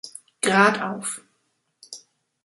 Grad 0.41 0.81
auf. 0.81 1.21